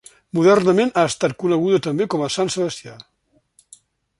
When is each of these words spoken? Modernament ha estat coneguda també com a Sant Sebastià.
Modernament 0.37 0.91
ha 1.01 1.03
estat 1.09 1.35
coneguda 1.43 1.81
també 1.89 2.07
com 2.15 2.25
a 2.25 2.31
Sant 2.37 2.51
Sebastià. 2.55 2.99